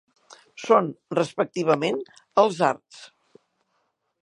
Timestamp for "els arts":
2.45-3.05